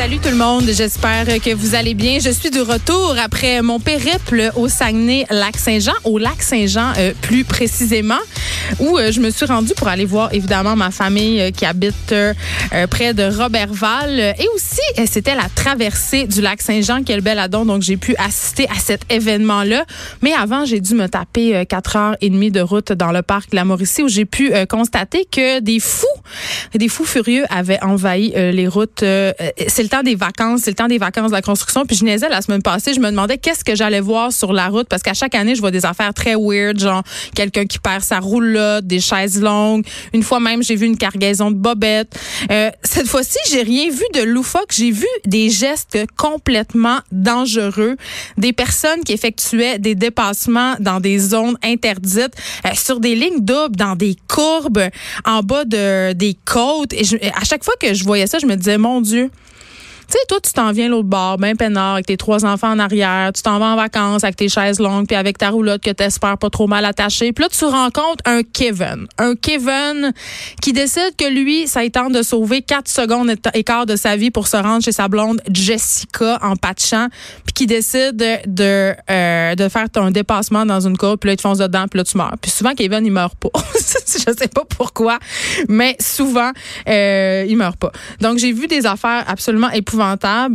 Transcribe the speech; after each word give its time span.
Salut 0.00 0.18
tout 0.18 0.30
le 0.30 0.36
monde, 0.36 0.64
j'espère 0.64 1.26
que 1.26 1.52
vous 1.52 1.74
allez 1.74 1.92
bien. 1.92 2.20
Je 2.20 2.30
suis 2.30 2.48
de 2.48 2.60
retour 2.60 3.16
après 3.22 3.60
mon 3.60 3.78
périple 3.78 4.50
au 4.56 4.66
Saguenay-Lac-Saint-Jean, 4.66 5.92
au 6.04 6.16
Lac-Saint-Jean 6.16 6.94
euh, 6.96 7.12
plus 7.20 7.44
précisément, 7.44 8.18
où 8.78 8.96
euh, 8.96 9.12
je 9.12 9.20
me 9.20 9.28
suis 9.28 9.44
rendue 9.44 9.74
pour 9.76 9.88
aller 9.88 10.06
voir 10.06 10.32
évidemment 10.32 10.74
ma 10.74 10.90
famille 10.90 11.42
euh, 11.42 11.50
qui 11.50 11.66
habite 11.66 12.14
près 12.88 13.12
de 13.12 13.24
Robertval. 13.24 14.34
Et 14.38 14.48
aussi, 14.54 14.80
c'était 15.06 15.34
la 15.34 15.50
traversée 15.54 16.26
du 16.26 16.40
Lac-Saint-Jean, 16.40 17.02
quel 17.04 17.20
bel 17.20 17.38
adon, 17.38 17.66
donc 17.66 17.82
j'ai 17.82 17.98
pu 17.98 18.16
assister 18.16 18.66
à 18.74 18.80
cet 18.80 19.02
événement-là. 19.12 19.84
Mais 20.22 20.32
avant, 20.32 20.64
j'ai 20.64 20.80
dû 20.80 20.94
me 20.94 21.08
taper 21.10 21.66
quatre 21.66 21.96
heures 21.96 22.16
et 22.22 22.30
demie 22.30 22.50
de 22.50 22.62
route 22.62 22.92
dans 22.92 23.12
le 23.12 23.20
parc 23.20 23.50
de 23.50 23.56
la 23.56 23.66
Mauricie, 23.66 24.02
où 24.02 24.08
j'ai 24.08 24.24
pu 24.24 24.50
constater 24.66 25.26
que 25.30 25.60
des 25.60 25.78
fous, 25.78 26.06
des 26.74 26.88
fous 26.88 27.04
furieux 27.04 27.44
avaient 27.50 27.82
envahi 27.82 28.32
les 28.34 28.68
routes. 28.68 29.04
C'est 29.68 29.90
temps 29.90 30.02
des 30.02 30.14
vacances, 30.14 30.62
c'est 30.62 30.70
le 30.70 30.76
temps 30.76 30.88
des 30.88 30.98
vacances 30.98 31.30
de 31.30 31.36
la 31.36 31.42
construction. 31.42 31.84
Puis 31.84 31.96
je 31.96 32.04
niaisais 32.04 32.28
la 32.28 32.40
semaine 32.40 32.62
passée, 32.62 32.94
je 32.94 33.00
me 33.00 33.10
demandais 33.10 33.36
qu'est-ce 33.36 33.64
que 33.64 33.74
j'allais 33.74 34.00
voir 34.00 34.32
sur 34.32 34.52
la 34.52 34.68
route 34.68 34.88
parce 34.88 35.02
qu'à 35.02 35.14
chaque 35.14 35.34
année, 35.34 35.54
je 35.54 35.60
vois 35.60 35.70
des 35.70 35.84
affaires 35.84 36.14
très 36.14 36.34
weird, 36.34 36.78
genre 36.78 37.02
quelqu'un 37.34 37.66
qui 37.66 37.78
perd 37.78 38.02
sa 38.02 38.20
roulotte, 38.20 38.86
des 38.86 39.00
chaises 39.00 39.40
longues. 39.40 39.84
Une 40.14 40.22
fois 40.22 40.40
même, 40.40 40.62
j'ai 40.62 40.76
vu 40.76 40.86
une 40.86 40.96
cargaison 40.96 41.50
de 41.50 41.56
bobettes. 41.56 42.18
Euh, 42.50 42.70
cette 42.82 43.08
fois-ci, 43.08 43.38
j'ai 43.50 43.62
rien 43.62 43.90
vu 43.90 44.04
de 44.14 44.22
loufoque. 44.22 44.70
J'ai 44.70 44.90
vu 44.90 45.06
des 45.26 45.50
gestes 45.50 45.98
complètement 46.16 47.00
dangereux, 47.12 47.96
des 48.38 48.52
personnes 48.52 49.02
qui 49.04 49.12
effectuaient 49.12 49.78
des 49.78 49.94
dépassements 49.94 50.76
dans 50.78 51.00
des 51.00 51.18
zones 51.18 51.56
interdites, 51.62 52.34
euh, 52.66 52.70
sur 52.74 53.00
des 53.00 53.14
lignes 53.14 53.40
doubles, 53.40 53.76
dans 53.76 53.96
des 53.96 54.16
courbes, 54.28 54.88
en 55.24 55.42
bas 55.42 55.64
de 55.64 56.12
des 56.20 56.36
côtes. 56.44 56.92
Et 56.92 57.02
à 57.34 57.44
chaque 57.44 57.64
fois 57.64 57.74
que 57.80 57.92
je 57.94 58.04
voyais 58.04 58.28
ça, 58.28 58.38
je 58.38 58.46
me 58.46 58.54
disais, 58.54 58.78
mon 58.78 59.00
Dieu, 59.00 59.30
tu 60.10 60.18
sais, 60.18 60.24
toi, 60.26 60.40
tu 60.42 60.52
t'en 60.52 60.72
viens 60.72 60.88
l'autre 60.88 61.08
bord, 61.08 61.38
ben 61.38 61.56
peinard, 61.56 61.94
avec 61.94 62.06
tes 62.06 62.16
trois 62.16 62.44
enfants 62.44 62.72
en 62.72 62.80
arrière. 62.80 63.30
Tu 63.32 63.42
t'en 63.42 63.60
vas 63.60 63.66
en 63.66 63.76
vacances 63.76 64.24
avec 64.24 64.34
tes 64.34 64.48
chaises 64.48 64.80
longues, 64.80 65.06
puis 65.06 65.14
avec 65.14 65.38
ta 65.38 65.50
roulotte 65.50 65.84
que 65.84 65.90
t'espères 65.90 66.36
pas 66.36 66.50
trop 66.50 66.66
mal 66.66 66.84
attachée. 66.84 67.32
Puis 67.32 67.44
là, 67.44 67.48
tu 67.48 67.64
rencontres 67.64 68.22
un 68.24 68.42
Kevin. 68.42 69.06
Un 69.18 69.36
Kevin 69.36 70.12
qui 70.60 70.72
décide 70.72 71.14
que 71.16 71.26
lui, 71.26 71.68
ça 71.68 71.84
est 71.84 71.90
temps 71.90 72.10
de 72.10 72.22
sauver 72.22 72.62
quatre 72.62 72.88
secondes 72.88 73.32
et 73.54 73.62
quart 73.62 73.86
de 73.86 73.94
sa 73.94 74.16
vie 74.16 74.32
pour 74.32 74.48
se 74.48 74.56
rendre 74.56 74.82
chez 74.82 74.90
sa 74.90 75.06
blonde 75.06 75.40
Jessica 75.48 76.40
en 76.42 76.56
patchant, 76.56 77.06
puis 77.44 77.52
qui 77.54 77.66
décide 77.66 78.16
de, 78.16 78.94
euh, 79.08 79.54
de 79.54 79.68
faire 79.68 79.88
ton 79.90 80.10
dépassement 80.10 80.66
dans 80.66 80.80
une 80.80 80.96
courbe, 80.96 81.20
puis 81.20 81.28
là, 81.28 81.34
il 81.34 81.36
te 81.36 81.42
fonce 81.42 81.58
dedans, 81.58 81.86
puis 81.88 81.98
là, 81.98 82.04
tu 82.04 82.16
meurs. 82.16 82.34
Puis 82.42 82.50
souvent, 82.50 82.74
Kevin, 82.74 83.06
il 83.06 83.12
meurt 83.12 83.36
pas. 83.36 83.50
Je 83.74 84.32
sais 84.36 84.48
pas 84.48 84.64
pourquoi, 84.68 85.20
mais 85.68 85.96
souvent, 86.00 86.50
euh, 86.88 87.46
il 87.48 87.56
meurt 87.56 87.76
pas. 87.76 87.92
Donc, 88.20 88.38
j'ai 88.38 88.50
vu 88.50 88.66
des 88.66 88.86
affaires 88.86 89.24
absolument 89.28 89.70
épouvantables 89.70 89.99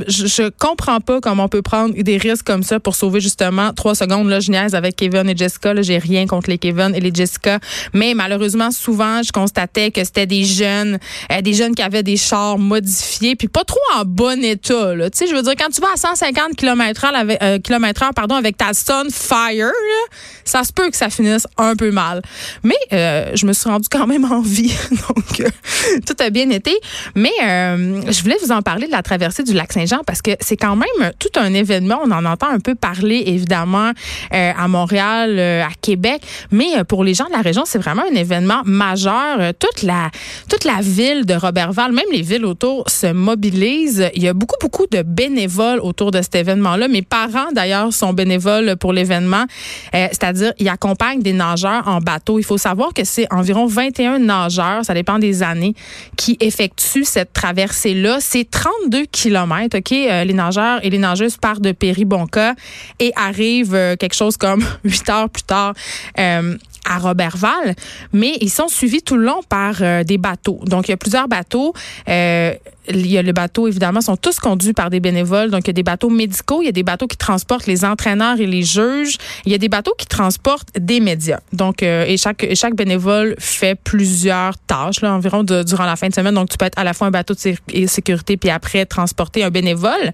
je, 0.08 0.28
je 0.28 0.50
comprends 0.50 1.00
pas 1.00 1.22
comment 1.22 1.46
on 1.46 1.50
peut 1.50 1.62
prendre 1.62 1.94
des 1.96 2.18
risques 2.18 2.46
comme 2.46 2.64
ça 2.64 2.80
pour 2.80 2.96
sauver 2.96 3.20
justement 3.20 3.74
trois 3.74 3.96
secondes. 3.96 4.30
Là, 4.30 4.40
je 4.40 4.52
niaise 4.52 4.76
avec 4.76 4.96
Kevin 4.96 5.30
et 5.30 5.36
Jessica. 5.36 5.74
Là, 5.74 5.82
j'ai 5.82 5.98
rien 5.98 6.28
contre 6.28 6.50
les 6.50 6.58
Kevin 6.58 6.94
et 6.96 7.00
les 7.00 7.14
Jessica. 7.14 7.60
Mais 7.94 8.14
malheureusement, 8.14 8.72
souvent, 8.72 9.22
je 9.24 9.32
constatais 9.32 9.92
que 9.92 10.04
c'était 10.04 10.26
des 10.26 10.44
jeunes, 10.44 11.00
euh, 11.32 11.42
des 11.42 11.54
jeunes 11.54 11.76
qui 11.76 11.82
avaient 11.82 12.04
des 12.04 12.18
chars 12.18 12.58
modifiés, 12.58 13.36
puis 13.36 13.48
pas 13.48 13.64
trop 13.64 13.80
en 13.96 14.04
bon 14.06 14.44
état. 14.44 14.94
Tu 14.96 15.10
sais, 15.14 15.28
je 15.28 15.36
veux 15.36 15.42
dire, 15.42 15.54
quand 15.58 15.70
tu 15.70 15.82
vas 15.82 15.94
à 15.94 15.98
150 15.98 16.56
km 16.56 17.02
h 17.02 17.08
avec, 17.14 17.42
euh, 17.42 18.36
avec 18.36 18.58
ta 18.58 18.74
Sunfire, 18.74 19.66
là, 19.66 19.72
ça 20.44 20.64
se 20.64 20.72
peut 20.72 20.90
que 20.90 20.98
ça 20.98 21.10
finisse 21.10 21.48
un 21.58 21.76
peu 21.76 21.92
mal. 21.92 22.22
Mais 22.64 22.76
euh, 22.94 23.32
je 23.36 23.46
me 23.46 23.54
suis 23.54 23.70
rendue 23.70 23.88
quand 23.90 24.08
même 24.08 24.26
en 24.26 24.42
vie. 24.42 24.74
Donc, 24.92 25.52
tout 26.06 26.16
a 26.20 26.30
bien 26.30 26.50
été. 26.50 26.76
Mais 27.16 27.32
je 27.40 28.22
voulais 28.22 28.38
vous 28.42 28.52
en 28.52 28.62
parler 28.62 28.88
de 28.88 28.92
la 28.92 29.04
traversée 29.04 29.35
du 29.44 29.54
lac 29.54 29.74
Saint-Jean 29.74 30.02
parce 30.06 30.22
que 30.22 30.32
c'est 30.40 30.58
quand 30.58 30.76
même 30.76 31.12
tout 31.20 31.40
un 31.40 31.54
événement. 31.54 32.00
On 32.04 32.12
en 32.12 32.26
entend 32.26 32.50
un 32.50 32.60
peu 32.60 32.76
parler, 32.76 33.24
évidemment, 33.28 33.92
euh, 34.34 34.52
à 34.58 34.68
Montréal, 34.68 35.36
euh, 35.38 35.64
à 35.64 35.70
Québec, 35.82 36.22
mais 36.52 36.78
euh, 36.78 36.84
pour 36.84 37.04
les 37.04 37.14
gens 37.14 37.26
de 37.26 37.32
la 37.32 37.42
région, 37.42 37.64
c'est 37.66 37.80
vraiment 37.80 38.04
un 38.12 38.16
événement 38.16 38.62
majeur. 38.66 39.54
toute 39.60 39.84
la 39.84 40.10
toute 40.50 40.64
la 40.64 40.82
ville 40.82 41.26
de 41.26 41.34
Robertval, 41.34 41.92
même 41.92 42.06
les 42.12 42.22
villes 42.22 42.46
autour 42.46 42.90
se 42.90 43.12
mobilisent. 43.12 44.10
Il 44.16 44.24
y 44.24 44.28
a 44.28 44.34
beaucoup 44.34 44.56
beaucoup 44.62 44.86
de 44.92 45.02
bénévoles 45.02 45.80
autour 45.80 46.12
de 46.12 46.22
cet 46.22 46.36
événement-là. 46.36 46.88
Mes 46.88 47.02
parents, 47.02 47.52
d'ailleurs, 47.54 47.92
sont 47.94 48.14
bénévoles 48.14 48.76
pour 48.78 48.94
l'événement, 48.94 49.46
c'est-à-dire 49.92 50.54
ils 50.60 50.70
accompagnent 50.70 51.22
des 51.22 51.34
nageurs 51.34 51.88
en 51.88 52.00
bateau. 52.00 52.40
Il 52.40 52.46
faut 52.46 52.58
savoir 52.58 52.94
que 52.94 53.04
c'est 53.04 53.32
environ 53.34 53.66
21 53.66 54.20
nageurs, 54.20 54.86
ça 54.86 54.94
dépend 54.94 55.20
des 55.20 55.44
années, 55.44 55.74
qui 56.18 56.38
effectuent 56.40 57.06
cette 57.06 57.34
traversée-là. 57.34 58.18
C'est 58.22 58.50
32 58.50 59.06
kilomètres 59.06 59.25
OK, 59.32 59.92
euh, 59.92 60.24
les 60.24 60.34
nageurs 60.34 60.84
et 60.84 60.90
les 60.90 60.98
nageuses 60.98 61.38
partent 61.38 61.62
de 61.62 61.72
Péribonca 61.72 62.56
et 63.00 63.12
arrivent 63.16 63.76
euh, 63.76 63.96
quelque 63.96 64.16
chose 64.16 64.38
comme 64.38 64.64
huit 64.84 65.10
heures 65.10 65.30
plus 65.30 65.44
tard 65.44 65.74
euh, 66.20 66.58
à 66.88 67.00
Robertval, 67.00 67.76
mais 68.14 68.38
ils 68.42 68.50
sont 68.50 68.68
suivis 68.68 69.02
tout 69.02 69.16
le 69.16 69.26
long 69.26 69.42
par 69.50 69.82
des 70.06 70.20
bateaux. 70.20 70.60
Donc, 70.66 70.88
il 70.88 70.92
y 70.92 70.94
a 70.94 70.98
plusieurs 70.98 71.28
bateaux 71.28 71.74
il 72.90 73.08
y 73.08 73.18
a 73.18 73.22
le 73.22 73.32
bateau, 73.32 73.68
évidemment, 73.68 74.02
sont 74.02 74.18
tous 74.18 74.40
conduits 74.40 74.74
par 74.74 74.90
des 74.90 75.00
bénévoles. 75.00 75.50
Donc, 75.50 75.62
il 75.64 75.68
y 75.68 75.70
a 75.72 75.74
des 75.74 75.84
bateaux 75.84 76.10
médicaux, 76.10 76.62
il 76.62 76.66
y 76.66 76.70
a 76.70 76.72
des 76.72 76.84
bateaux 76.84 77.08
qui 77.08 77.18
transportent 77.18 77.68
les 77.68 77.86
entraîneurs 77.86 78.40
et 78.40 78.46
les 78.46 78.64
juges. 78.64 79.18
Il 79.46 79.52
y 79.52 79.56
a 79.56 79.58
des 79.58 79.70
bateaux 79.70 79.94
qui 79.98 80.06
transportent 80.06 80.70
des 80.78 81.00
médias. 81.00 81.40
Donc, 81.54 81.84
euh, 81.84 82.06
et 82.08 82.18
chaque 82.18 82.46
chaque 82.54 82.76
bénévole 82.76 83.36
fait 83.40 83.76
plusieurs 83.76 84.58
tâches, 84.68 85.02
là, 85.02 85.14
environ 85.14 85.44
durant 85.44 85.86
la 85.86 85.96
fin 85.96 86.10
de 86.10 86.14
semaine. 86.14 86.36
Donc, 86.36 86.50
tu 86.50 86.58
peux 86.58 86.66
être 86.66 86.80
à 86.80 86.84
la 86.84 86.94
fois 86.94 87.08
un 87.08 87.12
bateau 87.12 87.34
de 87.34 87.88
sécurité 87.88 88.38
puis 88.38 88.50
après 88.50 88.86
transporter 88.86 89.44
un 89.44 89.50
bénévole. 89.50 90.12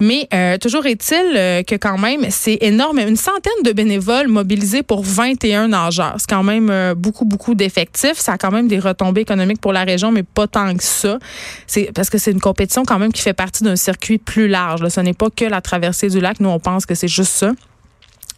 Mais 0.00 0.26
euh, 0.34 0.58
toujours 0.58 0.84
est-il 0.86 1.36
euh, 1.36 1.62
que 1.62 1.76
quand 1.76 1.96
même, 1.96 2.26
c'est 2.30 2.58
énorme. 2.60 2.98
Une 2.98 3.16
centaine 3.16 3.52
de 3.64 3.72
bénévoles 3.72 4.26
mobilisés 4.26 4.82
pour 4.82 5.04
21 5.04 5.68
nageurs. 5.68 6.16
C'est 6.18 6.28
quand 6.28 6.42
même 6.42 6.94
beaucoup, 6.96 7.24
beaucoup 7.24 7.54
d'effectifs. 7.54 8.18
Ça 8.18 8.32
a 8.32 8.38
quand 8.38 8.50
même 8.50 8.66
des 8.66 8.80
retombées 8.80 9.20
économiques 9.20 9.60
pour 9.60 9.72
la 9.72 9.84
région, 9.84 10.10
mais 10.10 10.24
pas 10.24 10.48
tant 10.48 10.74
que 10.74 10.82
ça. 10.82 11.18
C'est 11.66 11.91
parce 11.94 12.10
que 12.10 12.18
c'est 12.18 12.30
une 12.30 12.40
compétition 12.40 12.84
quand 12.84 12.98
même 12.98 13.12
qui 13.12 13.22
fait 13.22 13.32
partie 13.32 13.64
d'un 13.64 13.76
circuit 13.76 14.18
plus 14.18 14.48
large. 14.48 14.86
Ce 14.88 15.00
n'est 15.00 15.14
pas 15.14 15.30
que 15.30 15.44
la 15.44 15.60
traversée 15.60 16.08
du 16.08 16.20
lac. 16.20 16.40
Nous, 16.40 16.48
on 16.48 16.58
pense 16.58 16.86
que 16.86 16.94
c'est 16.94 17.08
juste 17.08 17.32
ça. 17.32 17.52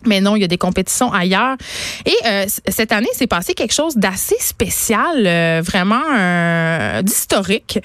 Mais 0.06 0.20
non, 0.20 0.36
il 0.36 0.42
y 0.42 0.44
a 0.44 0.48
des 0.48 0.58
compétitions 0.58 1.12
ailleurs. 1.12 1.56
Et 2.04 2.14
euh, 2.26 2.44
cette 2.68 2.92
année, 2.92 3.08
c'est 3.14 3.26
passé 3.26 3.54
quelque 3.54 3.72
chose 3.72 3.96
d'assez 3.96 4.36
spécial, 4.38 5.26
euh, 5.26 5.62
vraiment 5.64 6.02
euh, 6.16 7.02
d'historique. 7.02 7.78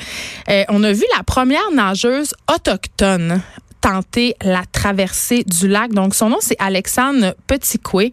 on 0.70 0.84
a 0.84 0.92
vu 0.92 1.04
la 1.16 1.24
première 1.24 1.72
nageuse 1.74 2.34
autochtone 2.54 3.42
tenter 3.82 4.36
la 4.44 4.64
traversée 4.72 5.44
du 5.44 5.68
lac. 5.68 5.92
Donc, 5.92 6.16
son 6.16 6.30
nom, 6.30 6.38
c'est 6.40 6.58
Alexandre 6.60 7.36
Petitcoué. 7.48 8.12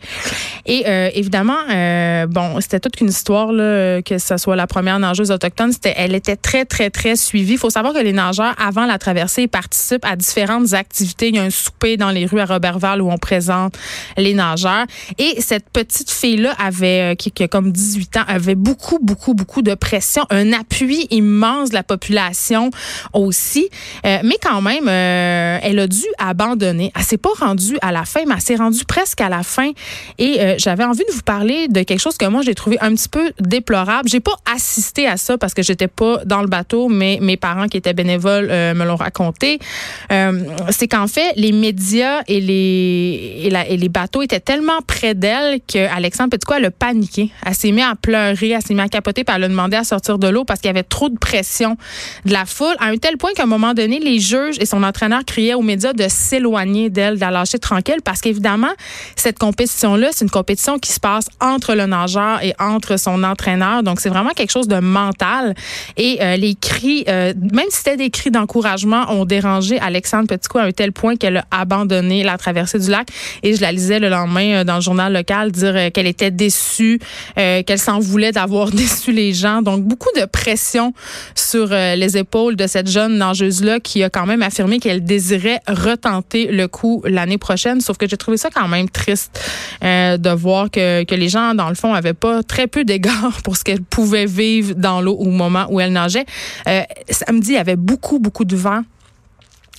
Et 0.65 0.85
euh, 0.87 1.11
évidemment, 1.15 1.59
euh, 1.71 2.27
bon, 2.27 2.61
c'était 2.61 2.81
toute 2.81 3.01
une 3.01 3.09
histoire, 3.09 3.53
là, 3.53 4.03
que 4.03 4.19
ce 4.19 4.37
soit 4.37 4.57
la 4.57 4.67
première 4.67 4.99
nageuse 4.99 5.31
autochtone. 5.31 5.73
C'était, 5.73 5.95
elle 5.97 6.15
était 6.15 6.37
très, 6.37 6.65
très, 6.65 6.91
très 6.91 7.17
suivie. 7.17 7.55
Il 7.55 7.59
faut 7.59 7.71
savoir 7.71 7.95
que 7.95 7.99
les 7.99 8.13
nageurs, 8.13 8.55
avant 8.59 8.87
la 8.87 8.99
traversée, 8.99 9.47
participent 9.47 10.05
à 10.05 10.17
différentes 10.17 10.73
activités. 10.73 11.29
Il 11.29 11.37
y 11.37 11.39
a 11.39 11.43
un 11.43 11.51
souper 11.51 11.97
dans 11.97 12.11
les 12.11 12.27
rues 12.27 12.41
à 12.41 12.47
Robertval 12.47 13.03
où 13.03 13.11
on 13.11 13.19
présente 13.19 13.77
les 14.17 14.35
nageurs. 14.35 14.87
Et 15.19 15.41
cette 15.41 15.71
petite 15.71 16.11
fille-là 16.11 16.55
avait, 16.59 17.13
euh, 17.13 17.15
qui, 17.15 17.31
qui, 17.31 17.43
a 17.43 17.49
comme 17.49 17.73
18 17.73 18.19
ans, 18.19 18.25
avait 18.29 18.55
beaucoup, 18.55 18.99
beaucoup, 19.01 19.35
beaucoup 19.35 19.63
de 19.63 19.75
pression, 19.75 20.25
un 20.31 20.53
appui 20.53 21.07
immense 21.11 21.71
de 21.71 21.75
la 21.75 21.83
population 21.83 22.71
aussi. 23.13 23.69
Euh, 24.05 24.19
mais 24.25 24.37
quand 24.43 24.61
même, 24.61 24.89
euh, 25.57 25.61
elle 25.63 25.79
a 25.79 25.87
dû 25.87 26.05
abandonner. 26.19 26.93
Elle 26.95 27.03
s'est 27.03 27.19
pas 27.19 27.31
rendue 27.39 27.79
à 27.83 27.93
la 27.93 28.05
fin, 28.05 28.21
mais 28.27 28.35
elle 28.35 28.41
s'est 28.41 28.57
rendue 28.57 28.85
presque 28.85 29.21
à 29.21 29.29
la 29.29 29.43
fin. 29.43 29.71
Et 30.19 30.41
euh, 30.41 30.55
j'avais 30.59 30.85
envie 30.85 31.05
de 31.09 31.13
vous 31.13 31.23
parler 31.23 31.69
de 31.69 31.83
quelque 31.83 32.01
chose 32.01 32.17
que 32.17 32.27
moi 32.27 32.43
j'ai 32.43 32.55
trouvé 32.55 32.79
un 32.81 32.95
petit 32.95 33.09
peu 33.09 33.33
déplorable. 33.41 34.09
J'ai 34.09 34.21
pas 34.21 34.37
assisté 34.55 35.07
à 35.07 35.17
ça 35.17 35.39
parce 35.39 35.55
que 35.55 35.63
j'étais 35.63 35.89
pas 35.89 36.25
dans 36.25 36.41
le 36.41 36.49
bateau, 36.49 36.89
mais 36.89 37.19
mes 37.21 37.37
parents 37.37 37.67
qui 37.67 37.77
étaient 37.77 37.95
bénévoles 37.95 38.49
euh, 38.51 38.75
me 38.75 38.85
l'ont 38.85 38.97
raconté. 38.97 39.59
C'est 40.71 40.89
qu'en 40.89 41.07
fait, 41.07 41.33
les 41.37 41.53
médias 41.53 42.23
et 42.29 42.41
les 42.41 43.51
et, 43.69 43.77
les 43.77 43.89
bateaux 43.89 44.23
étaient 44.23 44.41
tellement 44.41 44.81
près 44.87 45.15
d'elle 45.15 45.61
que 45.61 45.79
Alexandre 45.95 46.31
Petitco, 46.31 46.55
elle 46.55 46.67
a 46.67 46.71
paniqué. 46.71 47.31
Elle 47.45 47.55
s'est 47.55 47.73
mise 47.73 47.85
à 47.85 47.95
pleurer, 47.95 48.51
elle 48.51 48.63
s'est 48.63 48.75
mise 48.75 48.85
à 48.85 48.89
capoter, 48.89 49.25
puis 49.25 49.35
elle 49.35 49.45
a 49.45 49.49
demandé 49.49 49.77
à 49.77 49.85
sortir 49.85 50.19
de 50.19 50.29
l'eau 50.29 50.45
parce 50.45 50.61
qu'il 50.61 50.69
y 50.69 50.71
avait 50.71 50.83
trop 50.83 51.09
de 51.09 51.19
pression 51.19 51.77
de 52.25 52.33
la 52.33 52.45
foule, 52.45 52.75
à 52.79 52.87
un 52.87 52.97
tel 52.97 53.17
point 53.17 53.33
qu'à 53.35 53.45
un 53.45 53.47
moment 53.47 53.75
donné, 53.75 53.99
les 53.99 54.19
juges 54.19 54.57
et 54.61 54.67
son 54.67 54.83
entraîneur 54.83 55.25
criaient 55.25 55.46
criait 55.47 55.55
aux 55.55 55.63
médias 55.63 55.93
de 55.93 56.07
s'éloigner 56.09 56.91
d'elle, 56.91 57.17
de 57.17 57.21
la 57.21 57.31
lâcher 57.31 57.59
tranquille, 57.59 58.01
parce 58.03 58.21
qu'évidemment, 58.21 58.73
cette 59.15 59.39
compétition-là, 59.39 60.09
c'est 60.13 60.25
une 60.25 60.31
compétition 60.31 60.79
qui 60.79 60.93
se 60.93 60.99
passe 60.99 61.27
entre 61.41 61.75
le 61.75 61.87
nageur 61.87 62.43
et 62.43 62.53
entre 62.59 62.99
son 62.99 63.23
entraîneur. 63.23 63.83
Donc, 63.85 64.01
c'est 64.01 64.09
vraiment 64.09 64.31
quelque 64.31 64.51
chose 64.51 64.67
de 64.67 64.79
mental. 64.81 65.55
Et 65.97 66.19
euh, 66.21 66.37
les 66.37 66.55
cris, 66.55 67.05
euh, 67.09 67.33
même 67.53 67.67
si 67.71 67.79
c'était 67.79 67.97
des 67.97 68.11
cris 68.11 68.31
d'encouragement, 68.31 69.05
ont 69.13 69.25
dérangé 69.25 69.79
Alexandre 69.79 70.27
Petitcou 70.27 70.59
à 70.59 70.63
un 70.63 70.73
tel 70.73 70.93
point 70.93 71.17
qu'elle 71.17 71.37
a 71.37 71.45
abandonné 71.51 72.25
la 72.25 72.39
traversée 72.39 72.81
du 72.81 72.91
lac. 72.91 73.09
Et 73.43 73.55
je 73.55 73.61
la 73.61 73.71
lisais 73.71 74.01
le 74.01 74.09
lendemain 74.09 74.65
dans 74.65 74.77
le 74.77 74.81
journal 74.81 75.13
local 75.13 75.53
dire 75.53 75.93
qu'elle 75.93 76.07
était 76.07 76.31
déçue, 76.31 76.99
qu'elle 77.37 77.79
s'en 77.79 78.01
voulait 78.01 78.33
d'avoir 78.33 78.71
déçu 78.73 79.13
les 79.13 79.33
gens. 79.33 79.63
Donc, 79.63 79.83
beaucoup 79.83 80.11
de 80.17 80.25
pression 80.25 80.93
sur 81.35 81.69
les 81.69 82.17
épaules 82.17 82.57
de 82.57 82.67
cette 82.67 82.89
jeune 82.89 83.19
nageuse-là 83.19 83.81
qui 83.81 84.03
a 84.03 84.11
quand 84.11 84.27
même 84.27 84.43
affirmé 84.43 84.79
qu'elle 84.81 85.05
désirait 85.05 85.36
retenter 85.69 86.47
le 86.47 86.69
coup 86.69 87.03
l'année 87.05 87.39
prochaine. 87.39 87.81
Sauf 87.81 87.97
que 87.97 88.09
j'ai 88.09 88.17
trouvé 88.17 88.37
ça 88.37 88.51
quand 88.51 88.69
même 88.69 88.89
triste 88.89 89.41
euh, 89.85 90.17
de 90.17 90.31
voir 90.31 90.71
que, 90.71 91.05
que 91.05 91.15
les 91.15 91.29
gens, 91.29 91.55
dans 91.55 91.69
le 91.69 91.75
fond, 91.75 91.95
avaient 91.95 92.15
pas 92.15 92.43
très 92.43 92.67
peu 92.67 92.85
d'égards 92.85 93.41
pour 93.45 93.57
ce 93.57 93.65
qu'elle 93.65 93.83
pouvait 93.83 94.27
vivre 94.27 94.75
dans 94.75 95.01
l'eau 95.01 95.15
au 95.15 95.31
moment 95.31 95.67
où 95.71 95.81
elle 95.81 95.93
nageait. 95.93 96.27
Euh, 96.69 96.83
samedi, 97.11 97.51
il 97.51 97.55
y 97.55 97.59
avait 97.59 97.77
beaucoup, 97.77 98.19
beaucoup 98.19 98.45
de 98.45 98.57
vent. 98.57 98.83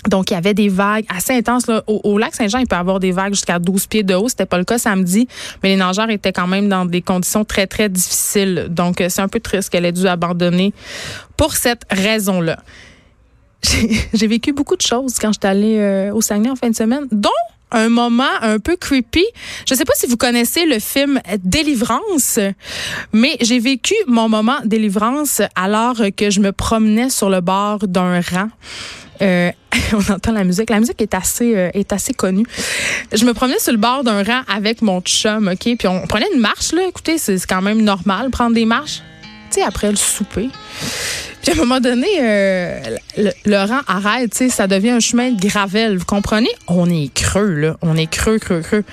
Donc, 0.08 0.32
il 0.32 0.36
y 0.36 0.38
avait 0.38 0.54
des 0.54 0.70
vagues 0.70 1.06
assez 1.10 1.34
intenses. 1.34 1.68
Là. 1.68 1.84
Au, 1.88 2.18
lac 2.18 2.34
Saint-Jean, 2.34 2.60
il 2.60 2.68
peut 2.68 2.76
y 2.76 2.80
avoir 2.80 3.00
des 3.00 3.12
vagues 3.12 3.34
jusqu'à 3.34 3.60
12 3.60 3.88
pieds 3.88 4.04
de 4.04 4.14
haut. 4.14 4.30
C'était 4.30 4.46
pas 4.46 4.58
le 4.58 4.64
cas 4.64 4.78
samedi, 4.78 5.28
mais 5.62 5.70
les 5.70 5.76
nageurs 5.76 6.10
étaient 6.10 6.32
quand 6.32 6.48
même 6.48 6.70
dans 6.70 6.86
des 6.86 7.02
conditions 7.02 7.44
très, 7.44 7.68
très 7.68 7.90
difficiles. 7.90 8.68
Donc, 8.70 9.04
c'est 9.10 9.22
un 9.22 9.28
peu 9.28 9.40
triste 9.40 9.70
qu'elle 9.70 9.86
ait 9.86 9.92
dû 9.92 10.08
abandonner 10.08 10.74
pour 11.36 11.56
cette 11.56 11.84
raison-là. 11.92 12.58
J'ai 14.14 14.28
vécu 14.28 14.54
beaucoup 14.54 14.76
de 14.76 14.82
choses 14.82 15.16
quand 15.20 15.34
j'étais 15.34 15.48
allée 15.48 15.78
euh, 15.78 16.14
au 16.14 16.22
Saguenay 16.22 16.50
en 16.50 16.56
fin 16.56 16.70
de 16.70 16.76
semaine, 16.76 17.08
dont 17.12 17.30
un 17.72 17.90
moment 17.90 18.24
un 18.42 18.60
peu 18.60 18.76
creepy. 18.76 19.26
Je 19.68 19.74
ne 19.74 19.78
sais 19.78 19.86
pas 19.86 19.94
si 19.96 20.08
vous 20.08 20.18
connaissez 20.18 20.66
le 20.66 20.80
film 20.80 21.20
Délivrance, 21.44 22.40
mais 23.12 23.38
j'ai 23.42 23.60
vécu 23.60 23.94
mon 24.08 24.30
moment 24.30 24.58
délivrance 24.64 25.42
alors 25.56 25.98
que 26.16 26.30
je 26.30 26.40
me 26.40 26.52
promenais 26.52 27.10
sur 27.10 27.30
le 27.30 27.42
bord 27.42 27.80
d'un 27.88 28.22
rang. 28.22 28.50
Euh, 29.22 29.52
on 29.94 30.12
entend 30.12 30.32
la 30.32 30.44
musique. 30.44 30.70
La 30.70 30.80
musique 30.80 31.02
est 31.02 31.14
assez 31.14 31.56
euh, 31.56 31.70
est 31.74 31.92
assez 31.92 32.14
connue. 32.14 32.46
Je 33.12 33.26
me 33.26 33.34
promenais 33.34 33.60
sur 33.60 33.72
le 33.72 33.80
bord 33.80 34.04
d'un 34.04 34.24
rang 34.24 34.42
avec 34.48 34.82
mon 34.82 35.02
chum, 35.02 35.50
ok, 35.52 35.78
puis 35.78 35.88
on 35.88 36.08
prenait 36.08 36.28
une 36.34 36.40
marche 36.40 36.72
là. 36.72 36.84
Écoutez, 36.88 37.18
c'est 37.18 37.38
quand 37.46 37.62
même 37.62 37.82
normal 37.82 38.30
prendre 38.30 38.56
des 38.56 38.66
marches. 38.66 39.02
Tu 39.52 39.62
après 39.62 39.90
le 39.90 39.96
souper. 39.96 40.50
Puis 41.42 41.52
à 41.52 41.54
un 41.54 41.58
moment 41.58 41.80
donné, 41.80 42.08
euh, 42.20 42.98
le, 43.46 43.66
rang 43.66 43.82
arrête, 43.88 44.36
tu 44.36 44.50
ça 44.50 44.68
devient 44.68 44.92
un 44.92 45.00
chemin 45.00 45.32
de 45.32 45.40
gravelle. 45.40 45.98
Vous 45.98 46.06
comprenez? 46.06 46.50
On 46.68 46.90
est 46.90 47.14
creux, 47.14 47.54
là. 47.54 47.78
On 47.82 47.96
est 47.96 48.10
creux, 48.10 48.40
creux, 48.40 48.62
creux. 48.62 48.84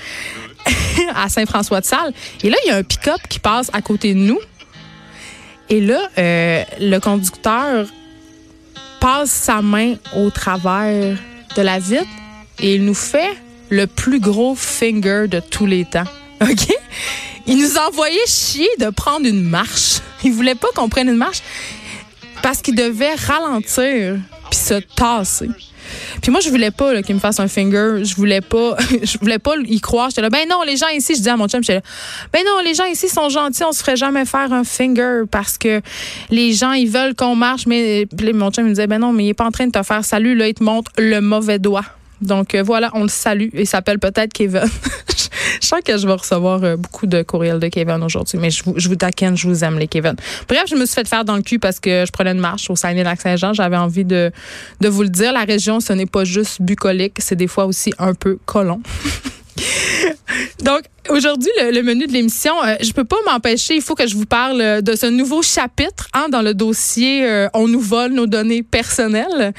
à 1.15 1.29
Saint-François-de-Salle. 1.29 2.13
Et 2.43 2.51
là, 2.51 2.57
il 2.65 2.69
y 2.69 2.71
a 2.71 2.77
un 2.77 2.83
pick-up 2.83 3.21
qui 3.29 3.39
passe 3.39 3.71
à 3.73 3.83
côté 3.83 4.15
de 4.15 4.21
nous. 4.21 4.39
Et 5.69 5.81
là, 5.81 6.09
euh, 6.19 6.63
le 6.81 6.99
conducteur 6.99 7.87
passe 9.01 9.31
sa 9.31 9.63
main 9.63 9.95
au 10.17 10.31
travers 10.31 11.17
de 11.57 11.63
la 11.63 11.79
vitre 11.79 12.07
et 12.61 12.75
il 12.75 12.85
nous 12.85 12.95
fait 12.95 13.37
le 13.71 13.87
plus 13.87 14.21
gros 14.21 14.55
finger 14.55 15.27
de 15.29 15.41
tous 15.41 15.67
les 15.67 15.85
temps. 15.85 16.05
OK? 16.41 16.69
Il 17.47 17.59
nous 17.59 17.77
envoyait 17.77 18.27
chier 18.27 18.69
de 18.79 18.91
prendre 18.91 19.27
une 19.27 19.43
marche. 19.43 20.01
Il 20.25 20.33
voulait 20.33 20.55
pas 20.55 20.69
qu'on 20.75 20.89
prenne 20.89 21.09
une 21.09 21.17
marche 21.17 21.43
parce 22.43 22.61
qu'il 22.61 22.75
devait 22.75 23.15
ralentir 23.15 24.17
puis 24.51 24.59
se 24.59 24.75
tasser. 24.75 25.49
Puis 26.23 26.31
moi, 26.31 26.41
je 26.41 26.49
voulais 26.49 26.71
pas 26.71 27.03
qu'il 27.03 27.15
me 27.15 27.21
fasse 27.21 27.41
un 27.41 27.49
finger. 27.49 28.05
Je 28.05 28.15
voulais 28.17 28.41
pas, 28.41 28.77
je 29.03 29.19
voulais 29.19 29.39
pas 29.39 29.55
y 29.67 29.81
croire. 29.81 30.11
J'étais 30.11 30.23
là, 30.23 30.31
ben 30.31 30.49
non, 30.49 30.63
les 30.63 30.77
gens 30.77 30.89
ici, 30.89 31.15
je 31.17 31.23
dis 31.23 31.29
à 31.29 31.37
mon 31.37 31.49
chum, 31.49 31.63
j'étais 31.63 31.75
là, 31.75 31.83
ben 32.33 32.43
non, 32.45 32.61
les 32.65 32.75
gens 32.75 32.87
ici 32.87 33.09
sont 33.09 33.29
gentils, 33.29 33.65
on 33.65 33.73
se 33.73 33.81
ferait 33.81 33.97
jamais 33.97 34.25
faire 34.25 34.53
un 34.53 34.65
finger 34.65 35.23
parce 35.31 35.59
que 35.59 35.81
les 36.31 36.53
gens, 36.53 36.73
ils 36.73 36.89
veulent 36.89 37.15
qu'on 37.15 37.37
marche. 37.37 37.67
Mais 37.67 38.07
mon 38.35 38.51
chum 38.51 38.65
me 38.65 38.71
disait, 38.71 38.87
ben 38.87 38.99
non, 38.99 39.13
mais 39.13 39.25
il 39.25 39.29
est 39.31 39.35
pas 39.35 39.47
en 39.47 39.51
train 39.51 39.67
de 39.67 39.73
te 39.73 39.83
faire 39.83 40.05
salut, 40.05 40.35
là, 40.35 40.49
il 40.49 40.55
te 40.55 40.63
montre 40.63 40.91
le 40.99 41.21
mauvais 41.21 41.59
doigt. 41.59 41.85
Donc 42.21 42.55
euh, 42.55 42.63
voilà, 42.63 42.91
on 42.95 43.03
le 43.03 43.09
salue. 43.09 43.49
Il 43.55 43.67
s'appelle 43.67 43.99
peut-être 43.99 44.33
Kevin. 44.33 44.63
je 45.61 45.67
sens 45.67 45.81
que 45.85 45.97
je 45.97 46.07
vais 46.07 46.13
recevoir 46.13 46.63
euh, 46.63 46.77
beaucoup 46.77 47.07
de 47.07 47.23
courriels 47.23 47.59
de 47.59 47.69
Kevin 47.69 48.03
aujourd'hui, 48.03 48.39
mais 48.39 48.51
je 48.51 48.65
vous, 48.65 48.75
je 48.77 48.89
vous 48.89 48.97
taquine, 48.97 49.37
je 49.37 49.49
vous 49.49 49.65
aime 49.65 49.79
les 49.79 49.89
Kevin. 49.89 50.15
Bref, 50.49 50.65
je 50.69 50.75
me 50.75 50.87
suis 50.87 50.95
fait 50.95 51.09
faire 51.09 51.25
dans 51.25 51.37
le 51.37 51.43
cul 51.43 51.59
parce 51.59 51.81
que 51.81 52.05
je 52.07 52.13
prenais 52.13 52.33
une 52.33 52.41
marche 52.41 52.71
au 52.71 52.77
Saguenay-Lac-Saint-Jean. 52.77 53.53
J'avais 53.53 53.77
envie 53.77 54.05
de, 54.05 54.31
de 54.81 54.89
vous 54.89 55.03
le 55.03 55.09
dire. 55.09 55.33
La 55.33 55.45
région, 55.45 55.81
ce 55.81 55.93
n'est 55.93 56.07
pas 56.07 56.25
juste 56.25 56.63
bucolique, 56.63 57.17
c'est 57.19 57.37
des 57.37 57.49
fois 57.49 57.67
aussi 57.67 57.93
un 57.99 58.15
peu 58.15 58.39
colon. 58.45 58.81
Donc, 60.65 60.83
Aujourd'hui, 61.11 61.51
le, 61.61 61.83
menu 61.83 62.07
de 62.07 62.13
l'émission, 62.13 62.55
euh, 62.65 62.77
je 62.81 62.91
peux 62.93 63.05
pas 63.05 63.19
m'empêcher, 63.27 63.75
il 63.77 63.83
faut 63.83 63.95
que 63.95 64.07
je 64.07 64.17
vous 64.17 64.25
parle 64.25 64.61
euh, 64.63 64.81
de 64.81 64.97
ce 64.97 65.05
nouveau 65.05 65.43
chapitre 65.43 66.09
hein, 66.15 66.29
dans 66.33 66.41
le 66.41 66.55
dossier 66.55 67.27
euh, 67.29 67.47
On 67.53 67.69
nous 67.69 67.81
vole 67.81 68.13
nos 68.13 68.27
données 68.27 68.63
personnelles. 68.63 69.53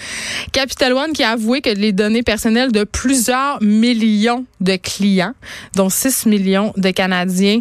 Capital 0.51 0.93
One 0.93 1.13
qui 1.13 1.23
a 1.23 1.31
avoué 1.31 1.61
que 1.61 1.69
les 1.69 1.91
données 1.91 2.23
personnelles 2.23 2.71
de 2.71 2.83
plusieurs 2.83 3.61
millions 3.61 4.45
de 4.59 4.75
clients, 4.75 5.33
dont 5.75 5.89
6 5.89 6.25
millions 6.25 6.73
de 6.77 6.89
Canadiens, 6.89 7.59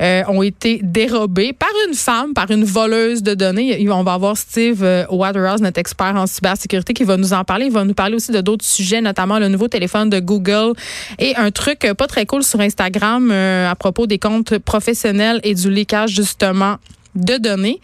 ont 0.00 0.42
été 0.42 0.80
dérobées 0.82 1.52
par 1.52 1.70
une 1.88 1.94
femme, 1.94 2.34
par 2.34 2.50
une 2.52 2.64
voleuse 2.64 3.22
de 3.24 3.34
données. 3.34 3.84
On 3.90 4.04
va 4.04 4.12
avoir 4.12 4.36
Steve 4.36 5.06
Waterhouse, 5.10 5.60
notre 5.60 5.80
expert 5.80 6.14
en 6.14 6.26
cybersécurité, 6.26 6.94
qui 6.94 7.04
va 7.04 7.16
nous 7.16 7.32
en 7.32 7.42
parler. 7.42 7.66
Il 7.66 7.72
va 7.72 7.84
nous 7.84 7.94
parler 7.94 8.14
aussi 8.14 8.30
de 8.30 8.40
d'autres 8.40 8.64
sujets, 8.64 9.00
notamment 9.00 9.38
le 9.38 9.48
nouveau 9.48 9.66
téléphone 9.66 10.10
de 10.10 10.20
Google 10.20 10.74
et 11.18 11.34
un 11.36 11.50
truc 11.50 11.80
pas 11.96 12.06
très 12.06 12.26
cool 12.26 12.44
sur 12.44 12.60
Instagram 12.60 13.23
euh, 13.30 13.70
à 13.70 13.74
propos 13.74 14.06
des 14.06 14.18
comptes 14.18 14.58
professionnels 14.58 15.40
et 15.42 15.54
du 15.54 15.70
leakage 15.70 16.10
justement 16.10 16.78
de 17.14 17.36
données. 17.36 17.80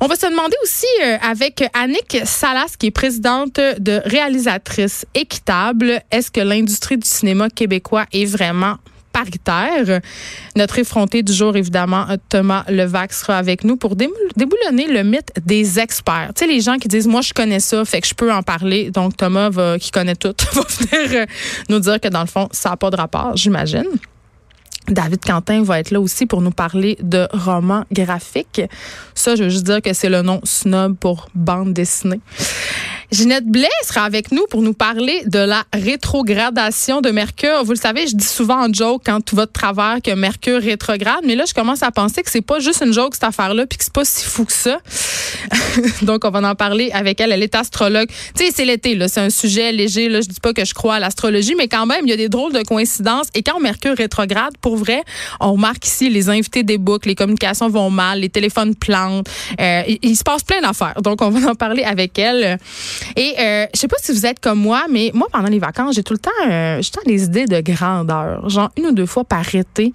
On 0.00 0.06
va 0.06 0.16
se 0.16 0.26
demander 0.26 0.56
aussi 0.62 0.86
euh, 1.04 1.16
avec 1.22 1.64
Annick 1.74 2.18
Salas, 2.24 2.74
qui 2.78 2.86
est 2.86 2.90
présidente 2.90 3.60
de 3.78 4.00
Réalisatrice 4.04 5.06
Équitable, 5.14 6.00
est-ce 6.10 6.30
que 6.30 6.40
l'industrie 6.40 6.96
du 6.96 7.08
cinéma 7.08 7.50
québécois 7.50 8.06
est 8.12 8.24
vraiment 8.24 8.76
paritaire? 9.12 10.00
Notre 10.56 10.78
effronté 10.78 11.22
du 11.22 11.32
jour, 11.32 11.56
évidemment, 11.56 12.06
Thomas 12.28 12.64
Levac 12.68 13.12
sera 13.12 13.38
avec 13.38 13.64
nous 13.64 13.76
pour 13.76 13.96
déboulonner 13.96 14.86
le 14.88 15.02
mythe 15.02 15.32
des 15.44 15.78
experts. 15.78 16.32
Tu 16.34 16.44
sais, 16.44 16.50
les 16.50 16.60
gens 16.60 16.76
qui 16.76 16.88
disent, 16.88 17.06
moi, 17.06 17.20
je 17.20 17.32
connais 17.32 17.60
ça, 17.60 17.84
fait 17.84 18.00
que 18.00 18.08
je 18.08 18.14
peux 18.14 18.32
en 18.32 18.42
parler. 18.42 18.90
Donc, 18.90 19.16
Thomas, 19.16 19.50
qui 19.78 19.90
connaît 19.90 20.16
tout, 20.16 20.34
va 20.54 20.62
venir 20.62 21.22
euh, 21.22 21.26
nous 21.68 21.78
dire 21.80 22.00
que, 22.00 22.08
dans 22.08 22.20
le 22.20 22.26
fond, 22.26 22.48
ça 22.52 22.70
n'a 22.70 22.76
pas 22.76 22.90
de 22.90 22.96
rapport, 22.96 23.36
j'imagine. 23.36 23.86
David 24.90 25.24
Quentin 25.24 25.62
va 25.62 25.80
être 25.80 25.90
là 25.90 26.00
aussi 26.00 26.26
pour 26.26 26.40
nous 26.40 26.50
parler 26.50 26.96
de 27.02 27.28
romans 27.32 27.84
graphiques. 27.92 28.62
Ça, 29.14 29.36
je 29.36 29.44
veux 29.44 29.50
juste 29.50 29.64
dire 29.64 29.82
que 29.82 29.92
c'est 29.92 30.08
le 30.08 30.22
nom 30.22 30.40
snob 30.44 30.96
pour 30.96 31.28
bande 31.34 31.72
dessinée. 31.72 32.20
Ginette 33.10 33.46
Blais 33.46 33.68
sera 33.86 34.02
avec 34.02 34.32
nous 34.32 34.44
pour 34.50 34.60
nous 34.60 34.74
parler 34.74 35.22
de 35.24 35.38
la 35.38 35.64
rétrogradation 35.72 37.00
de 37.00 37.10
Mercure. 37.10 37.64
Vous 37.64 37.72
le 37.72 37.78
savez, 37.78 38.06
je 38.06 38.14
dis 38.14 38.26
souvent 38.26 38.66
en 38.66 38.70
joke 38.70 39.02
quand 39.06 39.22
tout 39.22 39.34
va 39.34 39.46
de 39.46 39.50
travers 39.50 40.00
que 40.04 40.14
Mercure 40.14 40.60
rétrograde, 40.60 41.20
mais 41.24 41.34
là, 41.34 41.44
je 41.48 41.54
commence 41.54 41.82
à 41.82 41.90
penser 41.90 42.22
que 42.22 42.30
c'est 42.30 42.42
pas 42.42 42.58
juste 42.58 42.82
une 42.84 42.92
joke 42.92 43.14
cette 43.14 43.24
affaire-là, 43.24 43.64
puis 43.64 43.78
que 43.78 43.84
c'est 43.84 43.92
pas 43.92 44.04
si 44.04 44.26
fou 44.26 44.44
que 44.44 44.52
ça. 44.52 44.78
Donc, 46.02 46.26
on 46.26 46.30
va 46.30 46.50
en 46.50 46.54
parler 46.54 46.90
avec 46.92 47.18
elle. 47.20 47.32
Elle 47.32 47.42
est 47.42 47.54
astrologue. 47.54 48.08
Tu 48.36 48.44
sais, 48.44 48.52
c'est 48.54 48.66
l'été, 48.66 48.94
là. 48.94 49.08
C'est 49.08 49.20
un 49.20 49.30
sujet 49.30 49.72
léger, 49.72 50.10
là. 50.10 50.20
Je 50.20 50.28
dis 50.28 50.40
pas 50.40 50.52
que 50.52 50.66
je 50.66 50.74
crois 50.74 50.96
à 50.96 51.00
l'astrologie, 51.00 51.54
mais 51.56 51.68
quand 51.68 51.86
même, 51.86 52.00
il 52.04 52.10
y 52.10 52.12
a 52.12 52.16
des 52.16 52.28
drôles 52.28 52.52
de 52.52 52.62
coïncidences. 52.62 53.28
Et 53.34 53.42
quand 53.42 53.58
Mercure 53.58 53.96
rétrograde, 53.96 54.52
pour 54.60 54.76
vrai, 54.76 55.02
on 55.40 55.52
remarque 55.52 55.86
ici 55.86 56.10
les 56.10 56.28
invités 56.28 56.62
des 56.62 56.76
boucles, 56.76 57.08
les 57.08 57.14
communications 57.14 57.70
vont 57.70 57.88
mal, 57.88 58.20
les 58.20 58.28
téléphones 58.28 58.74
plantent. 58.74 59.28
Euh, 59.60 59.82
il, 60.02 60.16
se 60.16 60.24
passe 60.24 60.42
plein 60.42 60.60
d'affaires. 60.60 61.00
Donc, 61.00 61.22
on 61.22 61.30
va 61.30 61.52
en 61.52 61.54
parler 61.54 61.84
avec 61.84 62.18
elle. 62.18 62.58
Et 63.16 63.34
euh, 63.38 63.66
je 63.74 63.80
sais 63.80 63.88
pas 63.88 63.96
si 64.00 64.12
vous 64.12 64.26
êtes 64.26 64.40
comme 64.40 64.58
moi, 64.58 64.84
mais 64.90 65.10
moi, 65.14 65.28
pendant 65.32 65.48
les 65.48 65.58
vacances, 65.58 65.94
j'ai 65.94 66.02
tout 66.02 66.14
le 66.14 66.18
temps, 66.18 66.30
euh, 66.46 66.80
j'ai 66.82 66.90
des 67.06 67.24
idées 67.24 67.46
de 67.46 67.60
grandeur. 67.60 68.48
Genre, 68.48 68.70
une 68.76 68.86
ou 68.86 68.92
deux 68.92 69.06
fois 69.06 69.24
par 69.24 69.54
été, 69.54 69.92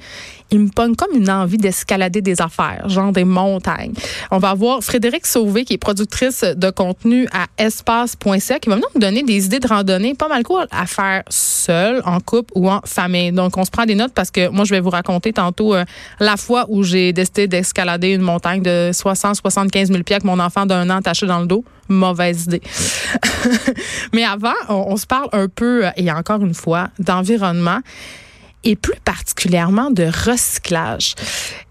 il 0.52 0.60
me 0.60 0.70
pogne 0.70 0.96
comme 0.96 1.16
une 1.16 1.30
envie 1.30 1.58
d'escalader 1.58 2.22
des 2.22 2.40
affaires, 2.42 2.88
genre 2.88 3.12
des 3.12 3.24
montagnes. 3.24 3.94
On 4.30 4.38
va 4.38 4.54
voir 4.54 4.84
Frédéric 4.84 5.26
Sauvé, 5.26 5.66
qui 5.66 5.74
est 5.74 5.78
productrice 5.78 6.44
de 6.44 6.70
contenu 6.70 7.28
à 7.34 7.48
espace.ca, 7.58 8.60
qui 8.60 8.70
va 8.70 8.76
nous 8.76 9.00
donner 9.00 9.24
des 9.24 9.46
idées 9.46 9.60
de 9.60 9.68
randonnée 9.68 10.14
pas 10.14 10.28
mal 10.28 10.44
cool 10.44 10.68
à 10.70 10.86
faire 10.86 11.24
seul, 11.30 12.02
en 12.06 12.20
couple 12.20 12.52
ou 12.56 12.70
en 12.70 12.82
famille. 12.86 13.32
Donc, 13.32 13.58
on 13.58 13.66
se 13.66 13.72
prend 13.72 13.86
des 13.86 13.96
notes 13.96 14.14
parce 14.14 14.30
que 14.30 14.50
moi, 14.50 14.64
je 14.66 14.72
vais 14.76 14.80
vous 14.80 14.92
raconter 14.92 15.34
tantôt 15.34 15.74
euh, 15.74 15.86
la 16.20 16.38
fois 16.38 16.66
où 16.70 16.84
j'ai 16.84 17.14
décidé 17.14 17.48
d'escalader 17.48 18.10
une 18.10 18.22
montagne 18.22 18.62
de 18.62 18.92
60-75 18.92 19.88
000 19.88 20.04
pieds 20.04 20.16
avec 20.16 20.24
mon 20.24 20.40
enfant 20.40 20.66
d'un 20.66 20.90
an 20.90 20.98
attaché 20.98 21.26
dans 21.26 21.40
le 21.40 21.48
dos. 21.48 21.64
Mauvaise 21.90 22.46
idée. 22.46 22.62
Mais 24.13 24.24
avant, 24.24 24.54
on, 24.70 24.96
se 24.98 25.06
parle 25.06 25.30
un 25.32 25.48
peu, 25.48 25.86
euh, 25.86 25.92
et 25.98 26.12
encore 26.12 26.42
une 26.42 26.54
fois, 26.54 26.90
d'environnement 27.00 27.80
et 28.63 28.75
plus 28.75 29.00
particulièrement 29.04 29.92
de 29.92 30.04
recyclage. 30.04 31.16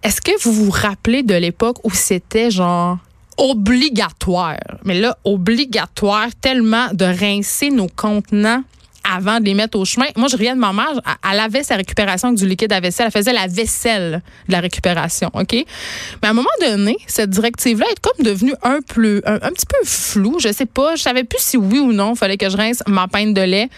Est-ce 0.03 0.21
que 0.21 0.33
vous 0.43 0.53
vous 0.53 0.71
rappelez 0.71 1.23
de 1.23 1.35
l'époque 1.35 1.79
où 1.85 1.91
c'était 1.91 2.51
genre 2.51 2.99
obligatoire, 3.39 4.59
mais 4.85 5.01
là, 5.01 5.17
obligatoire, 5.25 6.29
tellement 6.41 6.89
de 6.93 7.05
rincer 7.05 7.71
nos 7.71 7.89
contenants 7.89 8.63
avant 9.11 9.41
de 9.41 9.45
les 9.45 9.55
mettre 9.55 9.79
au 9.79 9.85
chemin. 9.85 10.07
Moi, 10.17 10.29
je 10.29 10.37
riais 10.37 10.55
de 10.55 10.59
ma 10.59 10.73
mère. 10.73 11.01
Elle 11.31 11.41
avait 11.41 11.63
sa 11.63 11.77
récupération 11.77 12.29
avec 12.29 12.39
du 12.39 12.47
liquide 12.47 12.73
à 12.73 12.81
vaisselle. 12.81 13.07
Elle 13.07 13.13
faisait 13.13 13.33
la 13.33 13.47
vaisselle 13.47 14.23
de 14.49 14.53
la 14.53 14.61
récupération, 14.61 15.31
OK? 15.35 15.53
Mais 15.53 16.29
à 16.29 16.31
un 16.31 16.35
moment 16.35 16.49
donné, 16.61 16.97
cette 17.07 17.31
directive-là 17.31 17.87
est 17.91 18.01
comme 18.01 18.25
devenue 18.25 18.55
un, 18.63 18.81
peu, 18.83 19.23
un, 19.25 19.39
petit 19.39 19.67
peu 19.67 19.85
floue. 19.85 20.39
Je 20.41 20.53
sais 20.53 20.67
pas. 20.67 20.97
Je 20.97 21.03
savais 21.03 21.25
plus 21.25 21.41
si 21.41 21.57
oui 21.57 21.79
ou 21.79 21.93
non 21.93 22.15
fallait 22.15 22.37
que 22.37 22.49
je 22.49 22.57
rince 22.57 22.83
ma 22.87 23.09
peine 23.09 23.35
de 23.35 23.43
lait. 23.43 23.69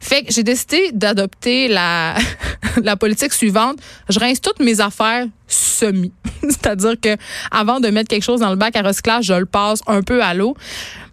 Fait 0.00 0.22
que 0.22 0.32
j'ai 0.32 0.42
décidé 0.42 0.90
d'adopter 0.92 1.68
la, 1.68 2.14
la 2.82 2.96
politique 2.96 3.32
suivante. 3.32 3.78
Je 4.08 4.18
rince 4.18 4.40
toutes 4.40 4.60
mes 4.60 4.80
affaires 4.80 5.26
semi. 5.52 6.12
C'est-à-dire 6.42 6.94
que 7.00 7.16
avant 7.50 7.80
de 7.80 7.88
mettre 7.88 8.08
quelque 8.08 8.22
chose 8.22 8.40
dans 8.40 8.50
le 8.50 8.56
bac 8.56 8.76
à 8.76 8.82
recyclage, 8.82 9.24
je 9.26 9.34
le 9.34 9.46
passe 9.46 9.80
un 9.86 10.02
peu 10.02 10.22
à 10.22 10.34
l'eau. 10.34 10.56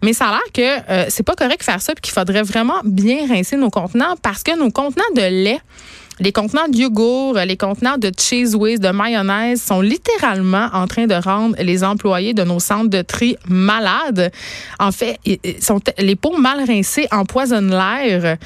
Mais 0.02 0.12
ça 0.12 0.26
a 0.26 0.30
l'air 0.30 0.52
que 0.54 0.90
euh, 0.90 1.06
c'est 1.08 1.22
pas 1.22 1.34
correct 1.34 1.60
de 1.60 1.64
faire 1.64 1.80
ça, 1.82 1.94
puis 1.94 2.02
qu'il 2.02 2.14
faudrait 2.14 2.42
vraiment 2.42 2.80
bien 2.84 3.26
rincer 3.28 3.56
nos 3.56 3.70
contenants 3.70 4.14
parce 4.22 4.42
que 4.42 4.56
nos 4.56 4.70
contenants 4.70 5.04
de 5.14 5.22
lait 5.22 5.60
les 6.20 6.32
contenants 6.32 6.68
de 6.68 6.76
yogourt, 6.76 7.34
les 7.34 7.56
contenants 7.56 7.98
de 7.98 8.10
cheese 8.16 8.54
whiz, 8.54 8.80
de 8.80 8.88
mayonnaise 8.90 9.62
sont 9.62 9.80
littéralement 9.80 10.68
en 10.72 10.86
train 10.86 11.06
de 11.06 11.14
rendre 11.14 11.56
les 11.60 11.84
employés 11.84 12.34
de 12.34 12.42
nos 12.42 12.60
centres 12.60 12.90
de 12.90 13.02
tri 13.02 13.36
malades. 13.46 14.32
En 14.78 14.92
fait, 14.92 15.18
sont, 15.60 15.80
les 15.98 16.16
pots 16.16 16.36
mal 16.36 16.64
rincés 16.66 17.06
empoisonnent 17.10 17.70
l'air. 17.70 18.36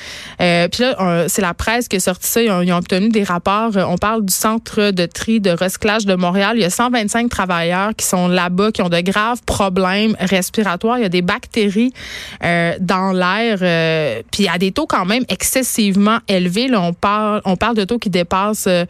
Euh, 0.41 0.69
puis 0.69 0.83
là, 0.83 1.29
c'est 1.29 1.43
la 1.43 1.55
presse 1.55 1.89
qui 1.89 1.97
a 1.97 2.01
sorti 2.01 2.29
ça. 2.29 2.43
Ils 2.43 2.73
ont, 2.73 2.77
obtenu 2.77 3.09
des 3.09 3.23
rapports. 3.23 3.77
On 3.77 3.97
parle 3.97 4.25
du 4.25 4.35
centre 4.35 4.91
de 4.91 5.07
tri 5.07 5.41
de 5.41 5.51
recyclage 5.51 6.07
de 6.07 6.15
Montréal. 6.15 6.57
Il 6.57 6.63
y 6.63 6.65
a 6.65 6.71
125 6.71 7.29
travailleurs 7.29 7.95
qui 7.97 8.07
sont 8.07 8.29
là-bas, 8.29 8.73
qui 8.73 8.83
ont 8.83 8.89
de 8.89 9.01
graves 9.01 9.43
problèmes 9.45 10.17
respiratoires. 10.19 10.99
Il 10.99 11.03
y 11.03 11.07
a 11.07 11.11
des 11.11 11.23
bactéries 11.23 11.93
euh, 12.43 12.75
dans 12.81 13.13
l'air. 13.13 13.59
Euh, 13.63 14.23
puis 14.31 14.49
à 14.49 14.59
des 14.59 14.73
taux 14.73 14.87
quand 14.87 15.05
même 15.05 15.25
excessivement 15.29 16.19
élevés. 16.29 16.69
Là, 16.69 16.81
on 16.81 16.93
parle, 16.93 17.41
on 17.45 17.57
parle 17.63 17.77
de 17.77 17.85
taux 17.85 18.01
qui 18.01 18.11
dépassent 18.11 18.67
euh, 18.67 18.85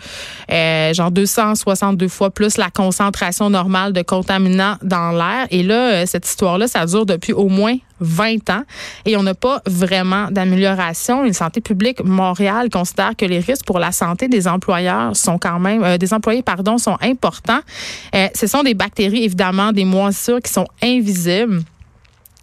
euh, 0.50 0.94
genre 0.94 1.10
262 1.10 2.08
fois 2.08 2.30
plus 2.30 2.56
la 2.56 2.70
concentration 2.70 3.50
normale 3.50 3.92
de 3.92 4.00
contaminants 4.00 4.76
dans 4.82 5.10
l'air. 5.10 5.46
Et 5.50 5.62
là, 5.62 5.92
euh, 5.92 6.04
cette 6.06 6.26
histoire-là, 6.26 6.66
ça 6.68 6.86
dure 6.86 7.04
depuis 7.04 7.34
au 7.34 7.48
moins 7.50 7.76
20 8.00 8.48
ans 8.48 8.62
et 9.04 9.18
on 9.18 9.22
n'a 9.22 9.34
pas 9.34 9.60
vraiment 9.66 10.28
d'amélioration. 10.30 11.22
Une 11.26 11.34
santé 11.34 11.60
publique 11.60 12.02
Montréal 12.02 12.70
considère 12.70 13.14
que 13.14 13.26
les 13.26 13.40
risques 13.40 13.66
pour 13.66 13.78
la 13.78 13.92
santé 13.92 14.28
des 14.28 14.48
employeurs 14.48 15.14
sont 15.14 15.36
quand 15.36 15.60
même 15.60 15.98
des 15.98 16.14
employés 16.14 16.42
pardon 16.42 16.78
sont 16.78 16.96
importants. 17.02 17.60
ce 18.12 18.46
sont 18.46 18.62
des 18.62 18.74
bactéries 18.74 19.22
évidemment 19.22 19.70
des 19.72 19.84
moisissures 19.84 20.40
qui 20.40 20.50
sont 20.50 20.66
invisibles 20.82 21.62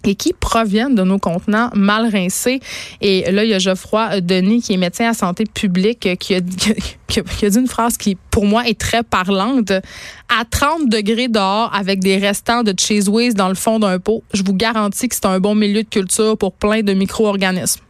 et 0.04 0.16
qui 0.16 0.34
proviennent 0.34 0.96
de 0.96 1.04
nos 1.04 1.20
contenants 1.20 1.70
mal 1.74 2.10
rincés. 2.10 2.60
Et 3.02 3.32
là, 3.32 3.44
il 3.44 3.50
y 3.50 3.54
a 3.54 3.60
Geoffroy 3.60 4.22
Denis, 4.22 4.62
qui 4.62 4.74
est 4.74 4.78
médecin 4.78 5.10
à 5.10 5.14
santé 5.14 5.44
publique, 5.46 6.08
qui 6.20 6.36
a, 6.36 6.42
dit 6.42 7.58
une 7.58 7.68
phrase 7.68 7.98
qui, 7.98 8.18
pour 8.32 8.46
moi, 8.46 8.68
est 8.68 8.80
très 8.80 9.04
parlante. 9.04 9.72
À 9.72 10.46
30 10.50 10.90
degrés 10.90 11.28
dehors, 11.28 11.74
avec 11.74 12.00
des 12.00 12.18
restants 12.18 12.64
de 12.64 12.74
cheese 12.78 13.10
dans 13.36 13.50
le 13.50 13.56
fond 13.56 13.80
d'un 13.80 14.00
pot, 14.00 14.24
je 14.34 14.44
vous 14.44 14.54
garantis 14.54 15.10
que 15.10 15.16
c'est 15.16 15.26
un 15.26 15.40
bon 15.40 15.56
milieu 15.56 15.84
de 15.84 15.90
culture 15.90 16.38
pour 16.38 16.54
plein 16.54 16.82
de 16.82 16.94
micro-organismes 16.94 17.82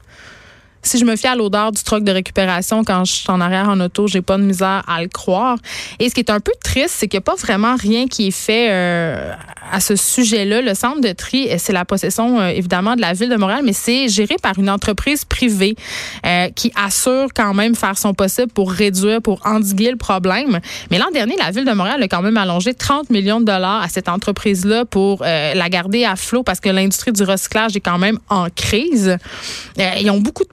si 0.81 0.97
je 0.97 1.05
me 1.05 1.15
fie 1.15 1.27
à 1.27 1.35
l'odeur 1.35 1.71
du 1.71 1.83
truck 1.83 2.03
de 2.03 2.11
récupération 2.11 2.83
quand 2.83 3.05
je 3.05 3.13
suis 3.13 3.29
en 3.29 3.41
arrière 3.41 3.69
en 3.69 3.79
auto, 3.79 4.07
j'ai 4.07 4.21
pas 4.21 4.37
de 4.37 4.43
misère 4.43 4.83
à 4.87 5.01
le 5.01 5.07
croire. 5.09 5.57
Et 5.99 6.09
ce 6.09 6.13
qui 6.13 6.21
est 6.21 6.31
un 6.31 6.39
peu 6.39 6.53
triste, 6.63 6.95
c'est 6.97 7.07
qu'il 7.07 7.17
n'y 7.17 7.23
a 7.23 7.25
pas 7.25 7.35
vraiment 7.35 7.75
rien 7.75 8.07
qui 8.07 8.27
est 8.27 8.31
fait 8.31 8.67
euh, 8.69 9.33
à 9.71 9.79
ce 9.79 9.95
sujet-là. 9.95 10.61
Le 10.61 10.73
centre 10.73 11.01
de 11.01 11.11
tri, 11.11 11.49
c'est 11.57 11.73
la 11.73 11.85
possession 11.85 12.39
euh, 12.39 12.47
évidemment 12.47 12.95
de 12.95 13.01
la 13.01 13.13
ville 13.13 13.29
de 13.29 13.35
Montréal, 13.35 13.61
mais 13.63 13.73
c'est 13.73 14.07
géré 14.07 14.35
par 14.41 14.57
une 14.57 14.69
entreprise 14.69 15.25
privée 15.25 15.75
euh, 16.25 16.49
qui 16.55 16.71
assure 16.75 17.27
quand 17.35 17.53
même 17.53 17.75
faire 17.75 17.97
son 17.97 18.13
possible 18.13 18.51
pour 18.51 18.71
réduire, 18.71 19.21
pour 19.21 19.45
endiguer 19.45 19.91
le 19.91 19.97
problème. 19.97 20.59
Mais 20.91 20.97
l'an 20.97 21.11
dernier, 21.13 21.35
la 21.37 21.51
ville 21.51 21.65
de 21.65 21.73
Montréal 21.73 22.01
a 22.01 22.07
quand 22.07 22.21
même 22.21 22.37
allongé 22.37 22.73
30 22.73 23.09
millions 23.09 23.39
de 23.41 23.45
dollars 23.45 23.81
à 23.81 23.89
cette 23.89 24.07
entreprise-là 24.07 24.85
pour 24.85 25.23
la 25.23 25.69
garder 25.69 26.05
à 26.05 26.15
flot 26.15 26.43
parce 26.43 26.59
que 26.59 26.69
l'industrie 26.69 27.11
du 27.11 27.23
recyclage 27.23 27.75
est 27.75 27.81
quand 27.81 27.97
même 27.97 28.19
en 28.29 28.47
crise. 28.49 29.17
ils 29.77 30.09
ont 30.09 30.19
beaucoup 30.19 30.43
de 30.43 30.49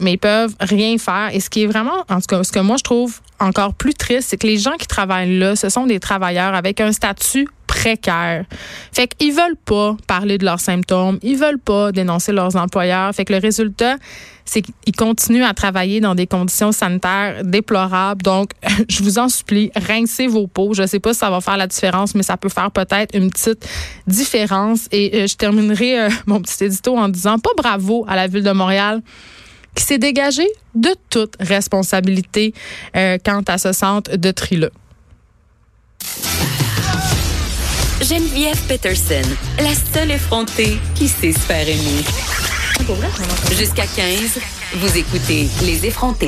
mais 0.00 0.12
ils 0.14 0.18
peuvent 0.18 0.54
rien 0.60 0.96
faire. 0.98 1.30
Et 1.32 1.40
ce 1.40 1.50
qui 1.50 1.64
est 1.64 1.66
vraiment, 1.66 2.04
en 2.08 2.20
tout 2.20 2.26
cas, 2.28 2.42
ce 2.44 2.52
que 2.52 2.60
moi 2.60 2.76
je 2.76 2.84
trouve 2.84 3.20
encore 3.40 3.74
plus 3.74 3.94
triste, 3.94 4.28
c'est 4.30 4.36
que 4.36 4.46
les 4.46 4.58
gens 4.58 4.76
qui 4.78 4.86
travaillent 4.86 5.38
là, 5.38 5.56
ce 5.56 5.68
sont 5.68 5.86
des 5.86 6.00
travailleurs 6.00 6.54
avec 6.54 6.80
un 6.80 6.92
statut 6.92 7.48
précaire. 7.66 8.44
Fait 8.92 9.06
qu'ils 9.06 9.32
veulent 9.32 9.56
pas 9.64 9.96
parler 10.06 10.38
de 10.38 10.44
leurs 10.44 10.60
symptômes, 10.60 11.18
ils 11.22 11.36
veulent 11.36 11.60
pas 11.60 11.92
dénoncer 11.92 12.32
leurs 12.32 12.56
employeurs. 12.56 13.14
Fait 13.14 13.24
que 13.24 13.32
le 13.32 13.38
résultat, 13.38 13.96
c'est 14.44 14.62
qu'ils 14.62 14.96
continuent 14.96 15.44
à 15.44 15.54
travailler 15.54 16.00
dans 16.00 16.14
des 16.14 16.26
conditions 16.26 16.72
sanitaires 16.72 17.44
déplorables. 17.44 18.22
Donc, 18.22 18.50
je 18.88 19.02
vous 19.02 19.18
en 19.18 19.28
supplie, 19.28 19.70
rincez 19.76 20.26
vos 20.26 20.46
peaux. 20.46 20.74
Je 20.74 20.86
sais 20.86 20.98
pas 20.98 21.12
si 21.12 21.20
ça 21.20 21.30
va 21.30 21.40
faire 21.40 21.56
la 21.56 21.66
différence, 21.66 22.14
mais 22.14 22.22
ça 22.22 22.36
peut 22.36 22.48
faire 22.48 22.70
peut-être 22.70 23.14
une 23.14 23.30
petite 23.30 23.64
différence. 24.06 24.88
Et 24.90 25.22
euh, 25.22 25.26
je 25.26 25.36
terminerai 25.36 26.00
euh, 26.00 26.10
mon 26.26 26.40
petit 26.40 26.64
édito 26.64 26.96
en 26.96 27.08
disant 27.08 27.38
pas 27.38 27.50
bravo 27.56 28.04
à 28.08 28.16
la 28.16 28.26
ville 28.26 28.42
de 28.42 28.52
Montréal 28.52 29.02
qui 29.74 29.84
s'est 29.84 29.98
dégagé 29.98 30.46
de 30.74 30.94
toute 31.10 31.34
responsabilité 31.40 32.54
euh, 32.96 33.18
quant 33.24 33.42
à 33.46 33.58
ce 33.58 33.72
centre 33.72 34.16
de 34.16 34.30
tri-là. 34.30 34.68
Geneviève 38.00 38.60
Peterson, 38.68 39.28
la 39.58 39.74
seule 39.74 40.12
effrontée 40.12 40.78
qui 40.94 41.08
sait 41.08 41.32
se 41.32 41.52
aimer. 41.52 42.04
Jusqu'à 43.56 43.86
15, 43.86 44.38
vous 44.76 44.96
écoutez 44.96 45.48
Les 45.62 45.84
effrontés. 45.84 46.16